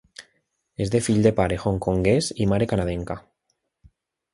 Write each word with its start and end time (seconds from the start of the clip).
És 0.85 0.93
de 0.95 1.01
fill 1.09 1.21
de 1.27 1.33
pare 1.41 1.59
hongkonguès 1.67 2.33
i 2.47 2.51
mare 2.55 2.73
canadenca. 2.75 3.23